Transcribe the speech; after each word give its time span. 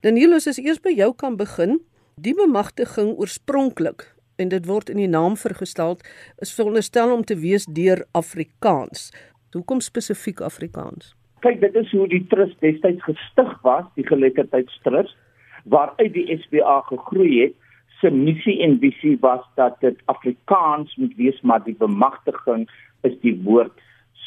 Danielus 0.00 0.46
is 0.48 0.56
eers 0.56 0.78
by 0.80 0.94
jou 0.96 1.10
kan 1.12 1.34
begin. 1.36 1.74
Die 2.16 2.32
bemagtiging 2.32 3.10
oorspronklik 3.20 4.06
en 4.40 4.48
dit 4.48 4.64
word 4.64 4.88
in 4.88 4.96
die 4.96 5.10
naam 5.12 5.36
vergestel 5.36 5.98
is 6.40 6.54
veronderstel 6.56 7.12
om 7.12 7.20
te 7.28 7.36
wees 7.36 7.66
deur 7.68 8.00
Afrikaans. 8.16 9.10
Hoekom 9.52 9.84
spesifiek 9.84 10.40
Afrikaans? 10.40 11.12
Kyk, 11.44 11.60
dit 11.60 11.76
is 11.76 11.92
hoe 11.92 12.08
die 12.08 12.22
trust 12.32 12.56
destyds 12.64 13.04
gestig 13.04 13.52
was, 13.66 13.84
die 14.00 14.06
geletterdheidstrust, 14.08 15.20
waaruit 15.68 16.16
die 16.16 16.24
SBA 16.46 16.80
gegroei 16.88 17.30
het. 17.42 17.56
Se 18.00 18.08
missie 18.08 18.56
en 18.64 18.80
visie 18.80 19.18
was 19.20 19.44
dat 19.60 19.76
dit 19.84 20.00
Afrikaans 20.08 20.96
moet 20.96 21.12
wees, 21.20 21.44
maar 21.44 21.60
die 21.68 21.76
bemagtiging 21.76 22.70
is 23.04 23.20
die 23.20 23.36
woord. 23.44 23.76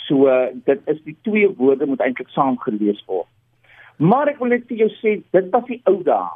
So 0.05 0.29
dit 0.69 0.85
is 0.85 1.01
die 1.09 1.17
twee 1.25 1.49
woorde 1.57 1.89
moet 1.89 2.05
eintlik 2.05 2.29
saam 2.29 2.61
gelees 2.61 3.01
word. 3.09 3.32
Maar 4.03 4.33
ek 4.33 4.39
wil 4.41 4.51
net 4.51 4.65
vir 4.67 4.83
jou 4.83 4.89
sê, 4.99 5.11
dit 5.31 5.51
was 5.53 5.67
die 5.69 5.79
ou 5.87 6.01
dae. 6.03 6.31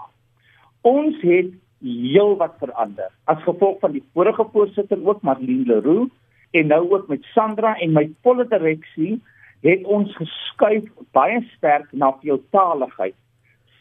Ons 0.87 1.17
het 1.25 1.51
heel 1.83 2.35
wat 2.37 2.55
verander 2.59 3.11
as 3.25 3.43
gevolg 3.43 3.79
van 3.79 3.93
die 3.93 4.03
vorige 4.13 4.45
voorsitter 4.53 4.97
ook 5.05 5.21
Marlene 5.21 5.67
Leroux 5.67 6.09
en 6.57 6.67
nou 6.67 6.81
ook 6.91 7.07
met 7.07 7.23
Sandra 7.33 7.75
en 7.83 7.93
my 7.93 8.07
volle 8.25 8.47
direksie 8.49 9.19
het 9.65 9.85
ons 9.85 10.15
geskuif 10.17 10.87
baie 11.13 11.41
sterk 11.55 11.91
na 11.91 12.11
veeltaaligheid 12.23 13.15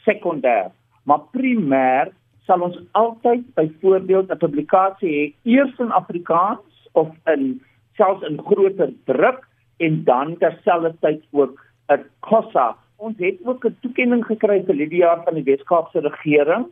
sekondêr 0.04 0.68
maar 1.08 1.24
primêr 1.32 2.12
sal 2.46 2.66
ons 2.68 2.78
altyd 2.92 3.48
byvoorbeeld 3.54 4.30
'n 4.30 4.44
publikasie 4.44 5.12
hê 5.16 5.24
eers 5.56 5.78
in 5.78 5.92
Afrikaans 5.92 6.88
of 6.92 7.08
in 7.26 7.62
selfs 7.96 8.28
in 8.28 8.38
groter 8.38 8.92
druk 9.04 9.48
en 9.78 10.04
dan 10.04 10.36
terselfdertyd 10.38 11.22
ook 11.32 11.60
'n 11.88 12.04
kossa 12.20 12.76
ons 12.96 13.18
het 13.18 13.38
ook 13.44 13.64
'n 13.64 13.76
toekenning 13.80 14.24
gekry 14.24 14.64
vir 14.64 14.74
die 14.74 15.02
jaar 15.02 15.22
van 15.24 15.34
die 15.34 15.44
Weskaapse 15.44 16.00
regering 16.00 16.66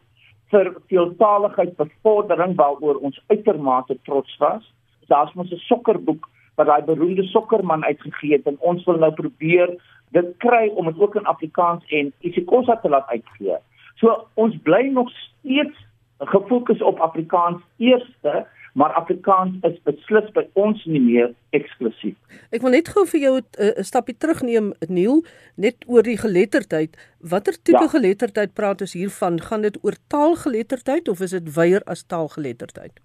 vir 0.51 0.75
veeltaaligheid 0.89 1.77
bevordering 1.77 2.55
waaroor 2.57 2.97
ons 2.97 3.21
uitermate 3.27 3.99
trots 4.03 4.37
was. 4.39 4.73
Daar's 5.09 5.35
mos 5.35 5.53
'n 5.53 5.57
sokkerboek 5.57 6.29
wat 6.57 6.67
daai 6.67 6.83
beroemde 6.83 7.23
sokkerman 7.23 7.85
uitgegee 7.85 8.33
het 8.33 8.47
en 8.47 8.57
ons 8.61 8.85
wil 8.85 8.99
nou 8.99 9.13
probeer 9.13 9.75
dit 10.09 10.37
kry 10.37 10.69
om 10.75 10.87
dit 10.87 11.01
ook 11.01 11.15
in 11.15 11.27
Afrikaans 11.27 11.85
en 11.89 12.13
isiXhosa 12.21 12.77
te 12.77 12.89
laat 12.89 13.09
uitgee. 13.09 13.57
So 13.95 14.27
ons 14.35 14.57
bly 14.63 14.91
nog 14.93 15.11
steeds 15.11 15.77
gefokus 16.19 16.83
op 16.83 17.01
Afrikaans 17.01 17.63
eerste 17.77 18.47
maar 18.75 18.91
Afrikaans 18.99 19.55
is 19.63 19.77
beslis 19.87 20.27
by 20.35 20.43
ons 20.59 20.81
nie 20.91 21.01
meer 21.01 21.29
eksklusief. 21.55 22.17
Ek 22.51 22.65
wil 22.65 22.75
net 22.75 22.89
gou 22.91 23.05
vir 23.07 23.21
jou 23.21 23.35
'n 23.39 23.45
uh, 23.67 23.85
stapie 23.87 24.17
terugneem 24.19 24.73
Neil 24.89 25.23
net 25.57 25.77
oor 25.87 26.03
die 26.03 26.19
geletterdheid. 26.19 26.97
Watter 27.21 27.55
tipe 27.63 27.87
ja. 27.87 27.93
geletterdheid 27.95 28.55
praat 28.55 28.81
ons 28.81 28.97
hiervan? 28.99 29.41
Gaan 29.41 29.63
dit 29.63 29.79
oor 29.85 29.95
taalgeletterdheid 30.09 31.09
of 31.09 31.21
is 31.21 31.31
dit 31.31 31.55
weier 31.55 31.83
as 31.87 32.03
taalgeletterdheid? 32.03 32.99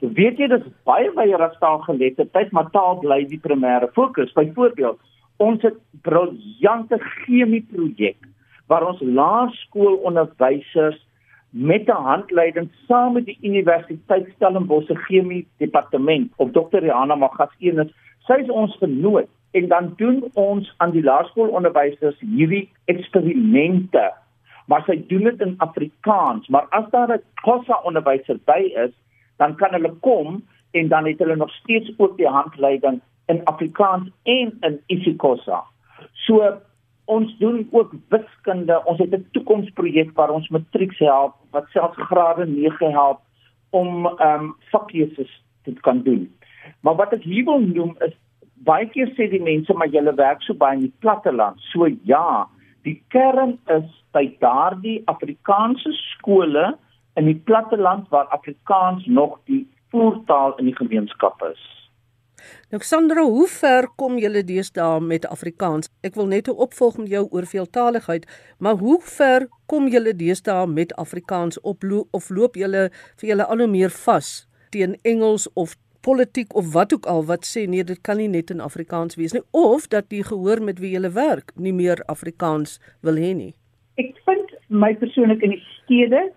Weet 0.00 0.38
jy 0.38 0.48
dis 0.48 0.64
baie 0.84 1.10
weier 1.16 1.42
as 1.42 1.58
taalgeletterdheid, 1.60 2.52
maar 2.52 2.70
taal 2.72 2.98
bly 3.00 3.24
die 3.28 3.40
primêre 3.40 3.88
fokus. 3.92 4.32
Byvoorbeeld, 4.32 4.98
ons 5.36 5.62
het 5.62 5.74
briljante 6.02 6.98
chemie 6.98 7.66
projek 7.72 8.16
waar 8.66 8.86
ons 8.86 9.00
laerskoolonderwysers 9.00 11.09
met 11.50 11.86
'n 11.86 11.90
handleiding 11.90 12.70
saam 12.86 13.12
met 13.12 13.24
die 13.24 13.38
Universiteit 13.40 14.28
Stellenbosch 14.34 14.90
Chemie 15.06 15.48
Departement 15.56 16.32
op 16.36 16.52
Dr. 16.52 16.78
Rihanna 16.78 17.14
Magasienus. 17.14 17.92
Sy 18.18 18.32
is 18.32 18.50
ons 18.50 18.76
genooi 18.76 19.26
en 19.50 19.68
dan 19.68 19.92
doen 19.96 20.30
ons 20.34 20.74
aan 20.76 20.90
die 20.90 21.02
laerskoolonderwysers 21.02 22.20
hierdie 22.20 22.70
eksperimente. 22.84 24.12
Maar 24.66 24.82
sy 24.86 25.06
doen 25.06 25.24
dit 25.24 25.40
in 25.40 25.54
Afrikaans, 25.58 26.48
maar 26.48 26.66
as 26.70 26.90
daar 26.90 27.08
'n 27.08 27.22
Xhosa 27.34 27.80
onderwyser 27.82 28.38
by 28.44 28.72
is, 28.74 28.92
dan 29.36 29.54
kan 29.56 29.72
hulle 29.72 29.92
kom 30.00 30.44
en 30.70 30.88
dan 30.88 31.06
het 31.06 31.18
hulle 31.18 31.36
nog 31.36 31.50
steeds 31.50 31.92
ook 31.96 32.16
die 32.16 32.28
handleiding 32.28 33.00
in 33.26 33.44
Afrikaans 33.44 34.10
en 34.22 34.56
in 34.60 34.80
isiXhosa. 34.86 35.64
So 36.12 36.60
ons 37.10 37.32
doen 37.38 37.68
ook 37.70 37.94
wiskunde. 38.12 38.80
Ons 38.84 38.98
het 38.98 39.14
'n 39.14 39.26
toekomsprojek 39.32 40.10
waar 40.14 40.30
ons 40.30 40.48
matrieks 40.48 40.98
help 40.98 41.34
wat 41.50 41.66
selfs 41.68 41.98
grade 42.10 42.46
9 42.46 42.90
help 42.90 43.20
om 43.70 44.06
ehm 44.06 44.44
um, 44.44 44.54
vakkeuses 44.70 45.42
te 45.62 45.72
kan 45.80 46.02
doen. 46.02 46.34
Maar 46.80 46.94
wat 46.94 47.12
ek 47.12 47.22
hier 47.22 47.44
wil 47.44 47.60
noem 47.60 47.96
is 47.98 48.14
baie 48.54 48.86
keer 48.86 49.08
sê 49.16 49.28
die 49.30 49.42
mense 49.42 49.74
maar 49.74 49.88
julle 49.88 50.14
werk 50.14 50.42
so 50.42 50.54
baie 50.54 50.76
in 50.76 50.86
die 50.86 50.98
platteland. 51.00 51.60
So 51.72 51.88
ja, 52.04 52.46
die 52.82 53.02
kern 53.08 53.58
is 53.66 53.88
by 54.12 54.24
daardie 54.40 55.02
Afrikaanse 55.04 55.92
skole 55.92 56.76
in 57.16 57.24
die 57.24 57.40
platteland 57.50 58.08
waar 58.08 58.26
Afrikaans 58.36 59.06
nog 59.06 59.38
die 59.44 59.68
voertaal 59.90 60.56
in 60.58 60.64
die 60.64 60.76
gemeenskap 60.76 61.42
is. 61.50 61.79
Nou 62.70 62.82
Sandra, 62.82 63.22
hoe 63.22 63.48
ver 63.48 63.88
kom 63.96 64.18
julle 64.18 64.44
deesdae 64.44 65.00
met 65.00 65.26
Afrikaans? 65.26 65.88
Ek 66.02 66.14
wil 66.14 66.26
net 66.26 66.48
'n 66.48 66.56
opvolg 66.56 66.98
met 66.98 67.08
jou 67.08 67.28
oor 67.30 67.46
veeltaaligheid, 67.46 68.26
maar 68.58 68.74
hoe 68.74 69.00
ver 69.02 69.48
kom 69.66 69.88
julle 69.88 70.14
deesdae 70.14 70.66
met 70.66 70.96
Afrikaans 70.96 71.60
op 71.60 71.84
of 72.10 72.30
loop 72.30 72.54
julle 72.54 72.90
vir 73.16 73.28
julle 73.28 73.44
al 73.44 73.58
hoe 73.58 73.66
meer 73.66 73.90
vas 73.90 74.46
teen 74.70 74.96
Engels 75.02 75.48
of 75.54 75.76
politiek 76.00 76.54
of 76.54 76.72
wat 76.72 76.94
ook 76.94 77.06
al 77.06 77.24
wat 77.24 77.44
sê 77.44 77.66
nee, 77.68 77.84
dit 77.84 78.00
kan 78.00 78.16
nie 78.16 78.28
net 78.28 78.50
in 78.50 78.60
Afrikaans 78.60 79.18
wees 79.20 79.34
nie 79.36 79.42
of 79.50 79.88
dat 79.94 80.08
die 80.08 80.22
gehoor 80.24 80.62
met 80.64 80.80
wie 80.80 80.92
julle 80.94 81.10
werk 81.16 81.52
nie 81.56 81.72
meer 81.72 82.02
Afrikaans 82.06 82.78
wil 83.06 83.20
hê 83.20 83.32
nie. 83.36 83.52
Ek 84.00 84.14
vind 84.28 84.54
my 84.68 84.94
persoonlik 85.02 85.42
in 85.44 85.56
die 85.56 85.64
stede 85.76 86.30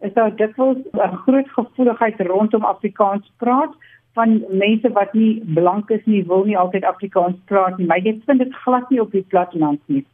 is 0.00 0.12
daar 0.16 0.32
dikwels 0.36 0.80
'n 0.94 1.16
groot 1.26 1.48
gevoeligheid 1.56 2.20
rondom 2.20 2.64
Afrikaans 2.64 3.32
praat 3.36 3.72
van 4.14 4.44
mense 4.48 4.92
wat 4.92 5.12
nie 5.12 5.42
blank 5.54 5.90
is 5.90 6.04
nie, 6.04 6.24
wil 6.26 6.44
nie 6.44 6.58
altyd 6.58 6.84
Afrikaans 6.84 7.36
praat 7.44 7.78
nie, 7.78 7.86
maar 7.86 8.02
ek 8.02 8.24
vind 8.26 8.42
dit 8.42 8.56
glad 8.64 8.90
nie 8.90 9.00
op 9.00 9.12
die 9.12 9.26
platteland 9.34 9.80
nie. 9.86 10.04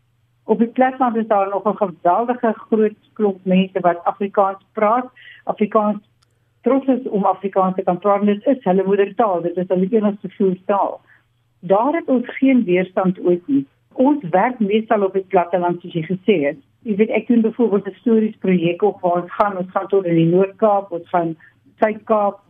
Op 0.44 0.58
die 0.58 0.68
platteland 0.68 1.16
is 1.16 1.26
daar 1.26 1.48
nog 1.48 1.64
'n 1.66 1.76
geweldige 1.76 2.52
groot 2.68 2.98
klomp 3.12 3.44
mense 3.44 3.80
wat 3.80 4.04
Afrikaans 4.04 4.62
praat, 4.72 5.08
Afrikaans 5.44 6.02
trots 6.66 6.86
is 6.86 7.08
om 7.08 7.24
Afrikaans 7.24 7.74
te 7.74 7.82
kan 7.82 7.98
praat. 7.98 8.26
Dit 8.26 8.46
is 8.46 8.64
hulle 8.64 8.84
moedertaal, 8.86 9.42
dit 9.42 9.56
is 9.56 9.68
hulle 9.68 9.88
enigste 9.90 10.28
voertaal. 10.28 11.00
Daar 11.60 11.92
het 11.94 12.08
ons 12.08 12.36
geen 12.38 12.64
weerstand 12.64 13.20
ooit 13.20 13.46
nie. 13.46 13.66
Ons 13.92 14.24
werk 14.30 14.58
meestal 14.58 15.02
op 15.02 15.12
die 15.12 15.26
platteland 15.34 15.80
soos 15.80 15.92
jy 15.92 16.02
gesê 16.02 16.36
het. 16.44 16.58
Jy 16.86 16.96
weet 16.96 17.10
ek 17.10 17.26
doen 17.26 17.40
byvoorbeeld 17.40 17.86
'n 17.86 18.00
stories 18.00 18.36
projek 18.42 18.82
op 18.82 19.00
waar 19.00 19.22
ons 19.22 19.32
gaan, 19.38 19.56
ons 19.56 19.70
gaan 19.70 19.86
tot 19.86 20.04
in 20.04 20.14
die 20.14 20.32
Noord-Kaap, 20.34 20.90
ons 20.90 21.08
gaan 21.08 21.36
Suid-Kaap, 21.78 22.40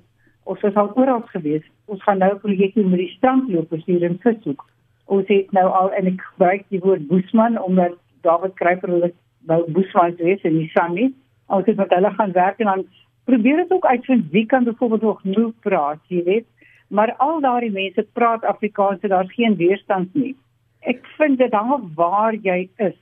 ons 0.47 0.63
is 0.63 0.79
al 0.79 0.93
oral 0.95 1.23
gewees. 1.33 1.63
Ons 1.91 2.03
gaan 2.07 2.19
nou 2.19 2.33
'n 2.35 2.41
projek 2.41 2.75
doen 2.75 2.91
met 2.91 2.99
die 2.99 3.15
strandlopers 3.17 3.85
hier 3.85 4.03
in 4.03 4.19
Vishoek. 4.23 4.65
Ons 5.05 5.29
het 5.29 5.53
nou 5.53 5.67
al 5.69 5.93
en 5.93 6.07
ek 6.07 6.21
gebruik 6.21 6.65
die 6.69 6.81
woord 6.81 7.07
Boesman 7.07 7.59
omdat 7.63 7.93
David 8.23 8.55
Kruiper 8.55 8.91
hulle 8.91 9.13
nou 9.47 9.71
Boesman 9.71 10.19
is 10.19 10.43
in 10.43 10.59
die 10.59 10.71
Sunny. 10.75 11.13
Ons 11.47 11.67
het 11.67 11.77
met 11.77 11.91
hulle 11.91 12.11
gaan 12.11 12.33
werk 12.33 12.59
en 12.59 12.67
dan 12.67 12.87
probeer 13.25 13.57
dit 13.57 13.73
ook 13.73 13.87
uitvind 13.87 14.31
wie 14.31 14.47
kan 14.47 14.65
byvoorbeeld 14.65 15.03
nog 15.03 15.25
nou 15.25 15.53
praat, 15.61 16.01
jy 16.09 16.23
weet. 16.25 16.47
Maar 16.89 17.15
al 17.17 17.41
daardie 17.41 17.71
mense 17.71 18.07
praat 18.13 18.45
Afrikaans 18.45 19.01
en 19.01 19.09
daar's 19.09 19.35
geen 19.35 19.57
weerstand 19.57 20.15
nie. 20.15 20.37
Ek 20.81 21.07
vind 21.19 21.39
dit 21.39 21.53
hang 21.53 21.95
waar 21.95 22.35
jy 22.35 22.69
is 22.77 22.95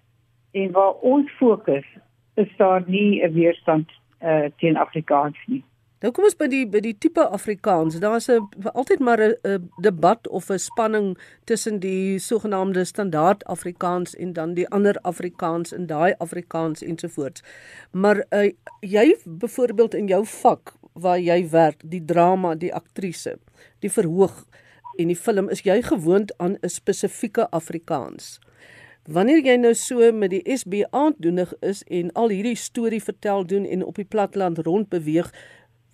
en 0.53 0.72
waar 0.72 0.94
ons 0.94 1.31
fokus 1.31 1.84
is 2.34 2.49
daar 2.56 2.82
nie 2.87 3.22
'n 3.22 3.32
weerstand 3.32 3.91
uh, 4.22 4.44
teen 4.56 4.76
Afrikaans 4.76 5.37
nie. 5.47 5.65
Nou 6.05 6.11
kom 6.13 6.27
ons 6.29 6.35
by 6.37 6.51
die 6.53 6.67
by 6.69 6.83
die 6.85 6.93
tipe 7.01 7.23
Afrikaans. 7.33 7.95
Daar's 7.97 8.29
'n 8.29 8.45
altyd 8.75 9.01
maar 9.01 9.21
'n 9.21 9.71
debat 9.81 10.29
of 10.29 10.51
'n 10.51 10.59
spanning 10.59 11.17
tussen 11.47 11.81
die 11.81 12.19
sogenaamde 12.19 12.85
standaard 12.85 13.45
Afrikaans 13.45 14.15
en 14.15 14.33
dan 14.33 14.55
die 14.55 14.69
ander 14.69 14.99
Afrikaans 15.03 15.73
en 15.73 15.87
daai 15.87 16.15
Afrikaans 16.19 16.83
ensovoorts. 16.83 17.43
Maar 17.93 18.27
uh, 18.31 18.53
jy 18.81 19.17
byvoorbeeld 19.25 19.95
in 19.95 20.06
jou 20.06 20.27
vak 20.27 20.75
waar 20.93 21.19
jy 21.19 21.49
werk, 21.49 21.81
die 21.85 22.05
drama, 22.05 22.55
die 22.55 22.75
aktrise, 22.75 23.39
die 23.79 23.91
verhoog 23.91 24.45
en 24.99 25.07
die 25.07 25.17
film, 25.17 25.49
is 25.49 25.62
jy 25.62 25.83
gewoond 25.83 26.39
aan 26.39 26.57
'n 26.61 26.69
spesifieke 26.69 27.50
Afrikaans. 27.50 28.41
Wanneer 29.05 29.43
jy 29.45 29.57
nou 29.57 29.75
so 29.75 30.12
met 30.12 30.31
die 30.31 30.43
SB 30.49 30.87
aandoenig 30.91 31.50
is 31.61 31.83
en 31.93 32.12
al 32.12 32.29
hierdie 32.29 32.57
storie 32.57 33.03
vertel 33.03 33.45
doen 33.45 33.65
en 33.65 33.85
op 33.85 33.95
die 34.00 34.05
platland 34.09 34.59
rond 34.59 34.89
beweeg, 34.89 35.29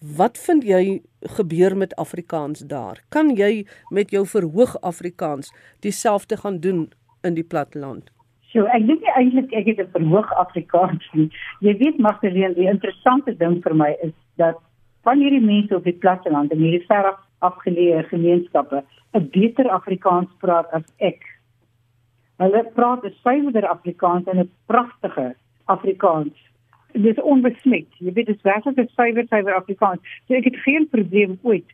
Wat 0.01 0.39
vind 0.39 0.63
jy 0.65 1.03
gebeur 1.37 1.77
met 1.77 1.95
Afrikaans 2.01 2.61
daar? 2.65 3.03
Kan 3.09 3.35
jy 3.37 3.67
met 3.93 4.11
jou 4.11 4.25
verhoog 4.27 4.81
Afrikaans 4.81 5.53
dieselfde 5.85 6.37
gaan 6.37 6.59
doen 6.61 6.93
in 7.21 7.35
die 7.35 7.45
platteland? 7.45 8.09
So, 8.49 8.65
ek 8.65 8.87
dink 8.89 9.05
eintlik 9.13 9.53
ek 9.53 9.67
het 9.67 9.81
'n 9.85 9.93
verhoog 9.93 10.33
Afrikaans 10.33 11.05
nie. 11.13 11.29
Jy 11.61 11.77
weet 11.77 11.99
Magdalene, 11.99 12.55
die 12.55 12.69
interessante 12.69 13.37
ding 13.37 13.61
vir 13.63 13.75
my 13.75 13.97
is 14.03 14.13
dat 14.37 14.57
van 15.03 15.19
hierdie 15.19 15.45
mense 15.45 15.77
op 15.77 15.85
die 15.85 15.99
platteland 16.01 16.51
en 16.51 16.59
hierdie 16.59 16.87
ver 16.87 17.15
afgeleë 17.39 18.09
gemeenskappe 18.09 18.83
'n 19.13 19.29
beter 19.31 19.69
Afrikaans 19.69 20.31
praat 20.39 20.73
as 20.73 20.85
ek. 20.97 21.21
Hulle 22.39 22.65
praat 22.75 23.05
'n 23.05 23.15
suiwerder 23.23 23.69
Afrikaans 23.69 24.27
en 24.27 24.39
'n 24.39 24.51
pragtige 24.67 25.35
Afrikaans 25.67 26.50
dis 26.93 27.21
onbesmet. 27.23 27.87
Jy 27.99 28.13
weet 28.13 28.27
dis 28.27 28.43
werklik 28.43 28.79
'n 28.79 28.89
suiwer 28.95 29.27
suiwer 29.29 29.55
Afrikaans. 29.55 30.01
So 30.27 30.35
ek 30.35 30.45
het 30.45 30.57
geen 30.57 30.89
probleem 30.89 31.39
ooit 31.43 31.67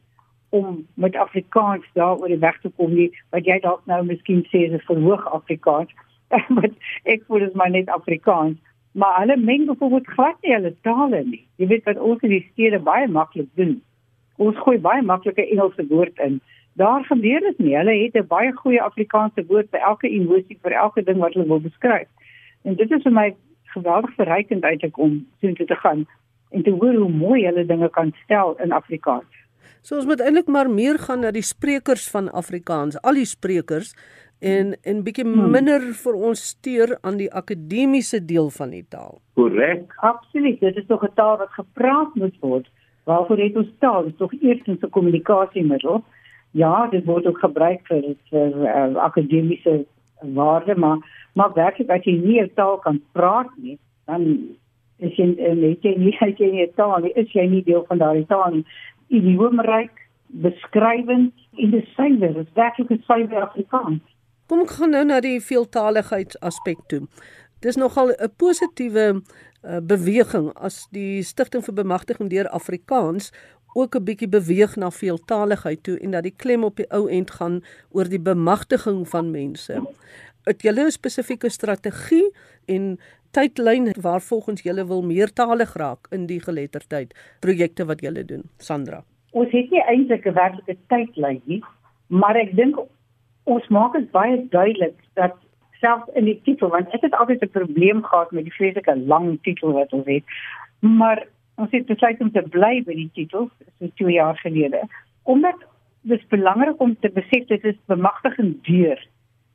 om 0.48 0.86
met 0.94 1.16
Afrikaans 1.16 1.84
daar 1.92 2.16
oor 2.16 2.28
die 2.28 2.38
weg 2.38 2.60
te 2.60 2.70
kom 2.76 2.94
nie, 2.94 3.10
wat 3.30 3.44
jy 3.44 3.58
dalk 3.60 3.86
nou 3.86 4.04
miskien 4.04 4.44
sê 4.52 4.66
is 4.72 4.84
verhoog 4.84 5.26
Afrikaans. 5.32 5.90
maar 6.54 6.70
ek 7.04 7.22
voel 7.26 7.38
dit 7.38 7.48
is 7.48 7.54
maar 7.54 7.70
net 7.70 7.88
Afrikaans. 7.88 8.58
Maar 8.92 9.18
hulle 9.18 9.36
meng 9.36 9.66
byvoorbeeld 9.66 10.06
glad 10.06 10.36
nie 10.42 10.54
hulle 10.54 10.74
tale 10.82 11.24
nie. 11.24 11.42
Jy 11.56 11.66
weet 11.66 11.84
wat 11.84 11.98
ons 11.98 12.22
in 12.22 12.30
die 12.30 12.46
stede 12.52 12.78
baie 12.78 13.08
maklik 13.08 13.48
doen. 13.54 13.82
Ons 14.36 14.56
gooi 14.64 14.78
baie 14.78 15.02
maklike 15.02 15.44
Engelse 15.50 15.86
woord 15.88 16.18
in. 16.18 16.40
Daar 16.76 17.04
gebeur 17.04 17.40
dit 17.40 17.58
nie. 17.58 17.76
Hulle 17.76 17.96
het 18.02 18.16
'n 18.16 18.26
baie 18.26 18.52
goeie 18.52 18.82
Afrikaanse 18.82 19.44
woord 19.46 19.68
vir 19.70 19.80
elke 19.80 20.08
emosie, 20.08 20.58
vir 20.62 20.72
elke 20.72 21.02
ding 21.02 21.18
wat 21.18 21.34
hulle 21.34 21.46
wil 21.46 21.60
beskryf. 21.60 22.08
En 22.64 22.74
dit 22.74 22.90
is 22.90 23.02
vir 23.02 23.12
my 23.12 23.34
geweldig 23.76 24.14
verrykend 24.18 24.64
eintlik 24.64 24.98
om 24.98 25.18
so 25.40 25.52
te 25.64 25.80
gaan 25.82 26.06
en 26.50 26.62
te 26.62 26.70
hoor 26.70 26.94
hoe 26.94 27.12
mooi 27.12 27.44
hulle 27.44 27.66
dinge 27.66 27.88
kan 27.92 28.12
stel 28.24 28.54
in 28.64 28.72
Afrikaans. 28.72 29.42
So 29.86 29.96
ons 30.00 30.06
moet 30.08 30.22
eintlik 30.24 30.48
maar 30.50 30.70
meer 30.70 30.98
gaan 30.98 31.20
na 31.22 31.30
die 31.30 31.44
sprekers 31.46 32.08
van 32.10 32.30
Afrikaans, 32.32 32.96
al 33.06 33.20
die 33.20 33.28
sprekers 33.28 33.92
en 34.40 34.74
en 34.82 35.02
bietjie 35.06 35.24
hmm. 35.24 35.50
minder 35.52 35.84
vir 36.04 36.16
ons 36.30 36.42
steur 36.52 36.96
aan 37.02 37.20
die 37.20 37.28
akademiese 37.32 38.20
deel 38.24 38.50
van 38.56 38.74
die 38.74 38.84
taal. 38.88 39.20
Korrek. 39.38 39.94
Absoluut, 40.04 40.60
dit 40.60 40.76
is 40.76 40.86
tog 40.86 41.04
'n 41.04 41.14
taal 41.14 41.38
wat 41.38 41.52
gepraat 41.60 42.14
moet 42.14 42.36
word. 42.40 42.66
Waarvoor 43.04 43.38
het 43.38 43.56
ons 43.56 43.72
taal? 43.78 44.02
Dit 44.02 44.12
is 44.12 44.18
tog 44.18 44.32
eerstens 44.40 44.82
'n 44.82 44.90
kommunikasiemiddel. 44.90 46.04
Ja, 46.50 46.86
dit 46.86 47.04
word 47.04 47.26
ook 47.26 47.38
gebruik 47.38 47.86
vir 47.86 48.14
vir 48.30 48.50
uh, 48.64 48.96
akademiese 48.96 49.84
waarde, 50.20 50.74
maar 50.74 50.98
maar 51.36 51.52
werklik 51.54 51.90
as 51.92 52.04
jy 52.08 52.16
nie 52.16 52.40
'n 52.40 52.50
taal 52.54 52.78
kan 52.78 53.00
praat 53.12 53.50
nie, 53.56 53.78
dan 54.06 54.22
is 54.98 55.16
jy 55.16 55.26
net 55.36 55.82
jy 55.84 55.94
nie 55.96 56.16
jy 56.18 56.50
nie 56.50 56.66
'n 56.66 56.74
taal 56.76 57.00
nie, 57.00 57.12
is 57.14 57.32
jy 57.32 57.46
nie 57.46 57.62
deel 57.62 57.84
van 57.88 57.98
daardie 57.98 58.26
taal 58.26 58.50
nie. 58.50 58.64
Idioomryk, 59.08 59.92
beskrywend 60.26 61.32
en 61.56 61.70
dis 61.70 61.94
suiwer, 61.94 62.34
dis 62.34 62.52
werklik 62.54 62.90
'n 62.90 63.02
suiwer 63.06 63.42
Afrikaans. 63.42 64.02
Kom 64.48 64.60
ek 64.60 64.70
gaan 64.70 64.90
nou 64.90 65.04
na 65.04 65.20
die 65.20 65.40
veeltaligheid 65.40 66.40
aspek 66.40 66.78
toe. 66.88 67.06
Dis 67.60 67.76
nogal 67.76 68.08
'n 68.10 68.30
positiewe 68.36 69.22
uh, 69.66 69.80
beweging 69.82 70.52
as 70.54 70.86
die 70.90 71.22
stigting 71.22 71.64
vir 71.64 71.74
bemagtiging 71.74 72.30
deur 72.30 72.48
Afrikaans 72.48 73.32
ook 73.74 73.96
'n 73.96 74.04
bietjie 74.04 74.28
beweeg 74.28 74.76
na 74.76 74.90
veeltaligheid 74.90 75.82
toe 75.82 75.98
en 75.98 76.10
dat 76.10 76.22
die 76.22 76.36
klem 76.36 76.64
op 76.64 76.76
die 76.76 76.90
ou 76.90 77.08
end 77.08 77.30
gaan 77.30 77.64
oor 77.90 78.08
die 78.08 78.20
bemagtiging 78.20 79.08
van 79.08 79.30
mense. 79.30 79.82
Het 80.46 80.62
julle 80.62 80.84
'n 80.86 80.90
spesifieke 80.90 81.48
strategie 81.50 82.30
en 82.66 82.98
tydlyn 83.30 83.94
waar 84.00 84.20
volgens 84.20 84.62
julle 84.62 84.86
wil 84.86 85.02
meertalig 85.02 85.72
raak 85.74 86.06
in 86.10 86.26
die 86.26 86.40
geletterdheid 86.40 87.14
projekte 87.40 87.84
wat 87.84 88.00
julle 88.00 88.24
doen, 88.24 88.42
Sandra? 88.58 89.02
Ons 89.30 89.50
het 89.50 89.70
nie 89.70 89.82
eintlik 89.82 90.26
'n 90.26 90.32
werklike 90.32 90.76
tydlyn 90.86 91.42
nie, 91.44 91.62
maar 92.06 92.36
ek 92.36 92.54
dink 92.56 92.76
ons 93.44 93.68
maak 93.68 93.92
dit 93.92 94.10
baie 94.10 94.46
duidelik 94.48 94.94
dat 95.14 95.34
selfs 95.80 96.14
in 96.14 96.24
die 96.24 96.40
titel 96.44 96.68
want 96.68 96.94
ek 96.94 97.02
het 97.06 97.14
altyd 97.14 97.42
'n 97.42 97.56
probleem 97.58 98.02
gehad 98.02 98.30
met 98.30 98.44
die 98.44 98.56
vreeslike 98.58 98.96
lang 98.96 99.38
titel 99.42 99.72
wat 99.72 99.92
ons 99.92 100.06
het 100.06 100.24
maar 100.80 101.26
ons 101.56 101.70
het 101.70 101.86
besluit 101.86 102.20
om 102.20 102.32
te 102.32 102.42
bly 102.42 102.82
by 102.86 102.94
die 102.94 103.10
titel 103.12 103.50
so 103.78 103.90
2 103.94 104.12
jaar 104.12 104.36
gelede 104.36 104.82
omdat 105.22 105.58
dit 106.02 106.28
belangrik 106.28 106.80
om 106.80 106.96
te 107.00 107.08
besef 107.08 107.46
dit 107.46 107.64
is 107.64 107.78
bemagtiging 107.86 108.62
deur 108.62 109.06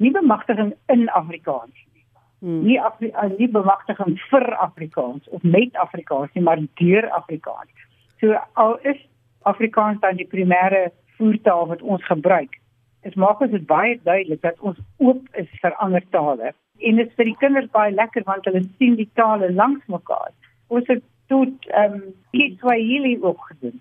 nie 0.02 0.14
bemagtiging 0.18 0.74
in 0.96 1.08
Afrikaans 1.22 1.76
nie 1.76 2.06
hmm. 2.40 2.64
nie 2.68 2.80
Afri 2.90 3.12
uh, 3.12 3.30
nie 3.38 3.50
bemagtiging 3.60 4.18
vir 4.32 4.48
Afrikaans 4.68 5.30
of 5.30 5.44
met 5.58 5.78
Afrikaans 5.86 6.34
nie 6.34 6.46
maar 6.48 6.64
deur 6.84 7.10
Afrikaans 7.22 7.88
so 8.24 8.42
al 8.66 8.78
is 8.94 9.06
Afrikaans 9.50 10.02
dan 10.02 10.18
die 10.18 10.30
primêre 10.34 10.90
voertaal 11.18 11.68
wat 11.74 11.82
ons 11.82 12.04
gebruik 12.10 12.62
Dit 13.02 13.16
maak 13.18 13.40
ons 13.42 13.52
dit 13.52 13.64
baie 13.66 13.96
duidelik 14.06 14.42
dat 14.46 14.60
ons 14.62 14.78
oop 15.02 15.38
is 15.42 15.50
vir 15.64 15.78
ander 15.82 16.04
tale. 16.14 16.52
En 16.86 17.00
dit 17.02 17.08
is 17.08 17.16
vir 17.18 17.30
die 17.32 17.38
kinders 17.42 17.70
baie 17.74 17.94
lekker 17.94 18.26
want 18.28 18.46
hulle 18.50 18.62
sien 18.78 18.98
die 19.00 19.10
tale 19.18 19.50
langs 19.54 19.82
mekaar. 19.90 20.30
Ons 20.70 20.90
het 20.92 21.02
tot 21.32 21.70
ehm 21.72 21.98
um, 21.98 22.04
Kiswahili 22.36 23.16
ook 23.22 23.42
gedoen. 23.50 23.80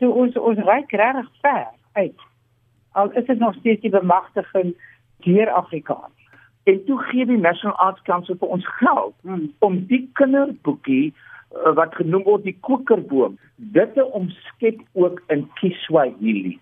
So 0.00 0.10
ons 0.24 0.38
ons 0.40 0.62
reik 0.68 0.92
reg 0.96 1.28
ver 1.44 1.68
uit. 2.00 2.24
Al 2.96 3.12
is 3.20 3.28
dit 3.28 3.38
nog 3.38 3.54
steeds 3.60 3.84
die 3.84 3.92
bemagtiging 3.92 4.72
deur 5.24 5.50
Afrikaans. 5.50 6.14
En 6.64 6.84
toe 6.86 6.98
gee 7.10 7.26
die 7.26 7.38
National 7.38 7.76
Arts 7.76 8.02
Council 8.02 8.36
vir 8.38 8.48
ons 8.48 8.66
geld 8.78 9.14
hmm. 9.22 9.52
om 9.58 9.86
die 9.86 10.10
kinderboekie 10.18 11.12
uh, 11.12 11.72
wat 11.74 11.94
genoem 11.94 12.22
word 12.28 12.44
die 12.46 12.58
kokerboom, 12.60 13.38
dit 13.56 13.94
te 13.94 14.04
omskep 14.04 14.82
ook 14.92 15.22
in 15.28 15.48
Kiswahili 15.60 16.60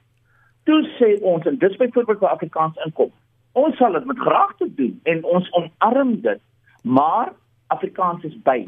toe 0.70 0.82
sê 0.98 1.14
ons 1.26 1.46
en 1.46 1.58
dis 1.58 1.76
byvoorbeeld 1.76 2.18
waar 2.18 2.36
Afrikaans 2.36 2.78
inkom. 2.84 3.10
Ons 3.58 3.76
sal 3.76 3.96
dit 3.98 4.06
met 4.06 4.18
graagte 4.18 4.68
doen 4.74 5.00
en 5.12 5.24
ons 5.36 5.52
omarm 5.58 6.14
dit, 6.26 6.42
maar 6.82 7.32
Afrikaans 7.74 8.24
is 8.28 8.36
by. 8.46 8.60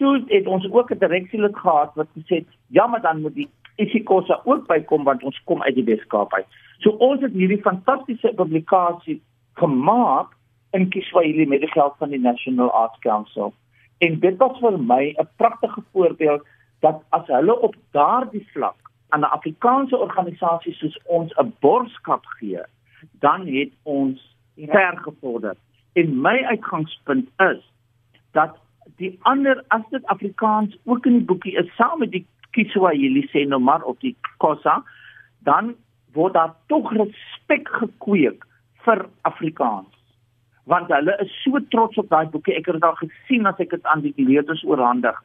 Toe 0.00 0.12
het 0.28 0.46
ons 0.46 0.66
ook 0.70 0.90
'n 0.92 0.98
direksielid 0.98 1.56
gehad 1.56 1.94
wat 1.94 2.08
gesê 2.18 2.34
het, 2.42 2.50
ja, 2.66 2.86
maar 2.86 3.00
dan 3.00 3.20
moet 3.20 3.34
die 3.34 3.48
isiKosa 3.76 4.40
ook 4.44 4.66
bykom 4.66 5.04
want 5.04 5.22
ons 5.22 5.40
kom 5.44 5.62
uit 5.62 5.74
die 5.74 5.84
Weskaap 5.84 6.34
uit. 6.34 6.46
So 6.78 6.90
ons 6.90 7.22
het 7.24 7.32
hierdie 7.32 7.62
fantastiese 7.62 8.32
publikasie 8.36 9.20
gemaak 9.60 10.34
in 10.76 10.88
Kiswahili 10.88 11.46
met 11.46 11.60
die 11.60 11.72
geld 11.72 11.94
van 11.98 12.12
die 12.12 12.20
National 12.20 12.70
Arts 12.70 12.98
Council. 12.98 13.54
En 13.98 14.18
dit 14.20 14.36
was 14.36 14.58
vir 14.58 14.78
my 14.78 15.14
'n 15.16 15.28
pragtige 15.36 15.82
voorbeeld 15.92 16.42
dat 16.80 17.02
as 17.08 17.26
hulle 17.26 17.60
op 17.60 17.74
daardie 17.90 18.46
vlak 18.52 18.76
aan 19.08 19.20
'n 19.20 19.34
Afrikaanse 19.38 19.96
organisasie 19.96 20.74
soos 20.74 20.98
ons 21.04 21.32
'n 21.36 21.54
borgskap 21.60 22.24
gee, 22.26 22.62
dan 23.20 23.46
het 23.46 23.72
ons 23.82 24.36
ver 24.56 24.98
gevorder. 24.98 25.56
En 25.92 26.20
my 26.20 26.44
uitgangspunt 26.44 27.28
is 27.36 27.72
dat 28.32 28.56
die 28.96 29.18
ander 29.22 29.64
as 29.68 29.82
dit 29.90 30.06
Afrikaans 30.06 30.76
ook 30.84 31.06
in 31.06 31.12
die 31.12 31.24
boekie 31.24 31.56
is 31.56 31.74
saam 31.74 31.98
met 31.98 32.10
die 32.10 32.26
Kiswahili 32.56 33.26
sê 33.32 33.44
nou 33.46 33.60
maar 33.62 33.84
of 33.84 34.00
die 34.04 34.14
Xhosa, 34.40 34.80
dan 35.46 35.74
word 36.16 36.34
daar 36.34 36.54
tog 36.72 36.90
respek 36.96 37.68
gekweek 37.80 38.44
vir 38.86 39.06
Afrikaans. 39.28 39.92
Want 40.66 40.90
hulle 40.90 41.14
is 41.22 41.32
so 41.44 41.60
trots 41.70 41.98
op 42.02 42.08
daai 42.10 42.26
boekie. 42.32 42.56
Ek 42.56 42.66
het 42.66 42.80
dit 42.80 42.86
al 42.86 42.98
gesien 42.98 43.46
as 43.46 43.60
ek 43.62 43.76
dit 43.76 43.90
aan 43.92 44.02
die 44.02 44.14
leerders 44.16 44.64
oorhandig 44.64 45.18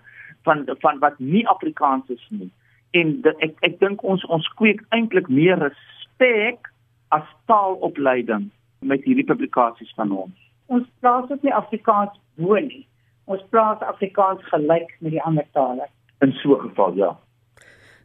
van 0.45 0.67
van 0.83 0.99
wat 0.99 1.17
nie 1.19 1.47
Afrikaans 1.49 2.09
is 2.13 2.25
nie 2.29 2.51
en 2.91 3.13
de, 3.23 3.33
ek 3.45 3.55
ek 3.67 3.79
dink 3.83 4.03
ons 4.03 4.23
ons 4.35 4.47
kweek 4.59 4.81
eintlik 4.95 5.29
meer 5.31 5.59
respek 5.61 6.69
as 7.15 7.27
taalopleiding 7.51 8.49
met 8.91 9.03
hierdie 9.07 9.27
publikasies 9.27 9.91
van 9.99 10.11
ons. 10.25 10.35
Ons 10.71 10.87
praat 11.03 11.31
ook 11.31 11.43
nie 11.45 11.55
Afrikaans 11.55 12.15
bo 12.39 12.59
nie. 12.59 12.85
Ons 13.31 13.43
praat 13.53 13.83
Afrikaans 13.85 14.43
gelyk 14.51 14.91
met 14.99 15.15
die 15.15 15.23
ander 15.23 15.47
tale. 15.55 15.87
In 16.21 16.31
so 16.31 16.55
'n 16.55 16.69
geval 16.69 16.95
ja. 16.95 17.19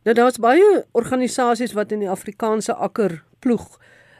Nou 0.04 0.14
daar's 0.14 0.38
baie 0.38 0.85
organisasies 0.92 1.73
wat 1.73 1.92
in 1.92 1.99
die 1.99 2.11
Afrikaanse 2.11 2.75
akker 2.75 3.25
ploeg. 3.38 3.78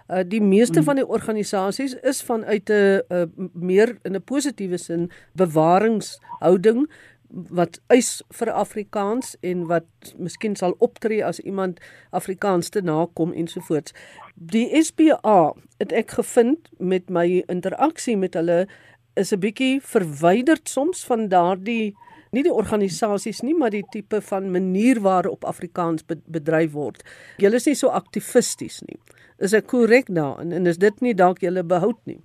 Uh 0.09 0.23
die 0.27 0.43
meeste 0.43 0.79
hmm. 0.79 0.85
van 0.85 0.97
die 0.97 1.07
organisasies 1.07 1.95
is 1.95 2.23
vanuit 2.23 2.71
'n 2.71 3.03
uh, 3.09 3.23
meer 3.53 3.99
in 4.03 4.15
'n 4.15 4.23
positiewe 4.23 4.77
sin 4.77 5.11
bewaringshouding 5.33 6.89
wat 7.31 7.81
eis 7.87 8.23
vir 8.39 8.51
Afrikaans 8.53 9.37
en 9.41 9.67
wat 9.67 10.15
miskien 10.19 10.57
sal 10.57 10.75
optree 10.79 11.25
as 11.25 11.41
iemand 11.41 11.81
Afrikaans 12.11 12.69
te 12.69 12.81
nakom 12.81 13.33
ensovoorts. 13.33 13.95
Die 14.35 14.83
SPA 14.83 15.53
het 15.79 15.93
ek 15.93 16.11
gevind 16.11 16.71
met 16.79 17.11
my 17.11 17.43
interaksie 17.47 18.17
met 18.17 18.35
hulle 18.35 18.67
is 19.15 19.33
'n 19.33 19.41
bietjie 19.41 19.81
verwyderd 19.81 20.69
soms 20.69 21.05
van 21.05 21.29
daardie 21.29 21.97
nie 22.37 22.45
die 22.47 22.53
organisasies 22.53 23.43
nie, 23.43 23.55
maar 23.57 23.73
die 23.75 23.85
tipe 23.93 24.21
van 24.31 24.51
manier 24.53 25.01
waarop 25.01 25.45
Afrikaans 25.49 26.05
bedryf 26.07 26.73
word. 26.77 27.03
Julle 27.43 27.57
is 27.57 27.67
nie 27.67 27.75
so 27.75 27.89
aktivisties 27.89 28.83
nie. 28.87 29.01
Is 29.41 29.57
ek 29.57 29.67
korrek 29.73 30.13
daarin 30.13 30.53
en 30.53 30.67
is 30.67 30.79
dit 30.79 31.01
nie 31.01 31.17
dalk 31.17 31.43
julle 31.45 31.65
behoud 31.65 31.99
nie? 32.05 32.21